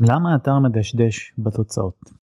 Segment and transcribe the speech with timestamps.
[0.00, 2.24] למה האתר מדשדש בתוצאות?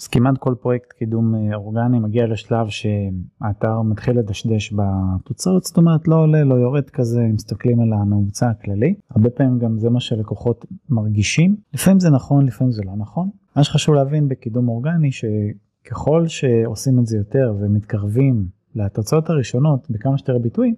[0.00, 6.08] אז כמעט כל פרויקט קידום אה, אורגני מגיע לשלב שהאתר מתחיל לדשדש בתוצאות, זאת אומרת
[6.08, 8.94] לא עולה, לא יורד כזה, מסתכלים על הממוצע הכללי.
[9.10, 13.30] הרבה פעמים גם זה מה שלקוחות מרגישים, לפעמים זה נכון, לפעמים זה לא נכון.
[13.56, 20.38] מה שחשוב להבין בקידום אורגני שככל שעושים את זה יותר ומתקרבים לתוצאות הראשונות בכמה שיותר
[20.38, 20.74] ביטויים,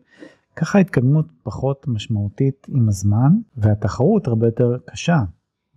[0.57, 5.19] ככה התקדמות פחות משמעותית עם הזמן והתחרות הרבה יותר קשה.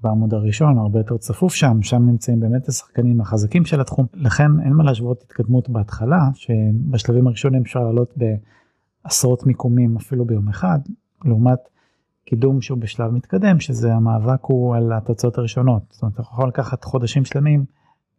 [0.01, 4.73] בעמוד הראשון הרבה יותר צפוף שם שם נמצאים באמת השחקנים החזקים של התחום לכן אין
[4.73, 8.13] מה להשוות התקדמות בהתחלה שבשלבים הראשונים אפשר לעלות
[9.05, 10.79] בעשרות מיקומים אפילו ביום אחד
[11.25, 11.59] לעומת
[12.25, 16.83] קידום שהוא בשלב מתקדם שזה המאבק הוא על התוצאות הראשונות זאת אומרת אתה יכול לקחת
[16.83, 17.65] חודשים שלמים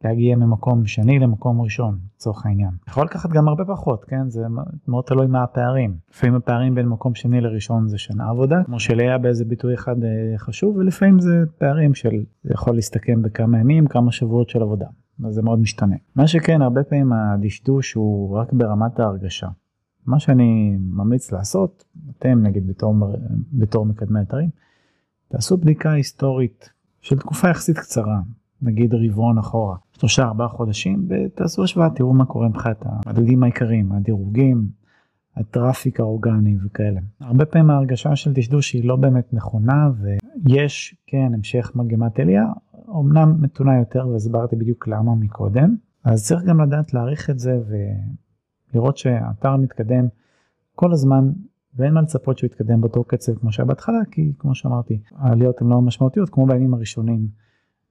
[0.04, 2.70] להגיע ממקום שני למקום ראשון לצורך העניין.
[2.88, 4.46] יכול לקחת גם הרבה פחות כן זה
[4.88, 5.96] מאוד תלוי מה הפערים.
[6.10, 10.38] לפעמים הפערים בין מקום שני לראשון זה שנה עבודה כמו שלהיה באיזה ביטוי אחד אה,
[10.38, 14.86] חשוב ולפעמים זה פערים של זה יכול להסתכם בכמה ימים כמה שבועות של עבודה.
[15.24, 15.96] אז זה מאוד משתנה.
[16.16, 19.48] מה שכן הרבה פעמים הדשדוש הוא רק ברמת ההרגשה.
[20.06, 21.84] מה שאני ממליץ לעשות
[22.18, 22.94] אתם נגיד בתור,
[23.52, 24.50] בתור מקדמי אתרים
[25.28, 26.70] תעשו בדיקה היסטורית
[27.00, 28.20] של תקופה יחסית קצרה
[28.62, 34.68] נגיד רבעון אחורה, שלושה ארבעה חודשים, ותעשו השוואה, תראו מה קורה מבחינת המדדים העיקריים, הדירוגים,
[35.36, 37.00] הטראפיק האורגני וכאלה.
[37.20, 42.44] הרבה פעמים ההרגשה של דשדוש היא לא באמת נכונה ויש כן המשך מגמת עלייה,
[43.00, 47.58] אמנם מתונה יותר והסברתי בדיוק למה מקודם, אז צריך גם לדעת להעריך את זה
[48.72, 50.08] ולראות שהאתר מתקדם
[50.74, 51.30] כל הזמן
[51.76, 55.68] ואין מה לצפות שהוא יתקדם באותו קצב כמו שהיה בהתחלה כי כמו שאמרתי העליות הן
[55.68, 57.28] לא משמעותיות כמו בימים הראשונים.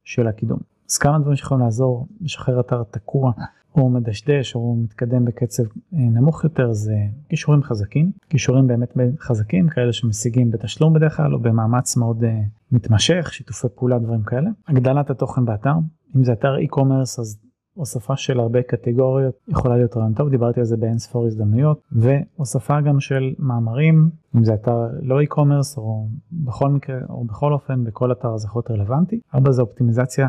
[0.08, 0.60] של הקידום.
[0.90, 3.32] אז כמה דברים שיכולים לעזור לשחרר אתר תקוע
[3.76, 6.96] או מדשדש או מתקדם בקצב אה, נמוך יותר זה
[7.30, 12.28] קישורים חזקים, קישורים באמת חזקים כאלה שמשיגים בתשלום בדרך כלל או במאמץ מאוד uh,
[12.72, 14.50] מתמשך, שיתופי פעולה דברים כאלה.
[14.68, 15.74] הגדלת התוכן באתר,
[16.16, 17.40] אם זה אתר e-commerce אז
[17.74, 22.82] הוספה של הרבה קטגוריות יכולה להיות רעיון טוב, דיברתי על זה באין ספור הזדמנויות, והוספה
[22.82, 28.12] גם של מאמרים, אם זה אתר לא e-commerce או בכל מקרה, או בכל אופן בכל
[28.12, 29.20] אתר זה יכול להיות רלוונטי.
[29.36, 30.28] ארבע זה אופטימיזציה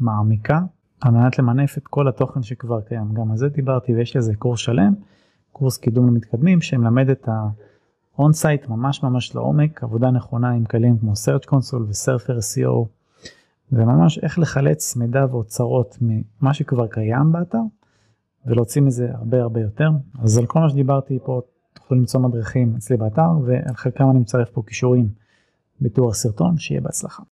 [0.00, 0.60] מעמיקה,
[1.00, 4.60] על מנת למנף את כל התוכן שכבר קיים, גם על זה דיברתי ויש לזה קורס
[4.60, 4.92] שלם,
[5.52, 11.46] קורס קידום למתקדמים שמלמד את ה-on-site ממש ממש לעומק, עבודה נכונה עם כלים כמו search
[11.46, 12.88] console ו-surfer SEO.
[13.72, 17.58] וממש איך לחלץ מידע ואוצרות ממה שכבר קיים באתר
[18.46, 19.90] ולהוציא מזה הרבה הרבה יותר.
[20.18, 21.40] אז על כל מה שדיברתי פה
[21.72, 25.08] תוכלו למצוא מדריכים אצלי באתר ועל חלקם אני מצרף פה קישורים
[25.80, 27.22] בתיאור הסרטון, שיהיה בהצלחה.